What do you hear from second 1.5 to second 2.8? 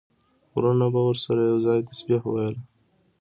ځای تسبیح ویله.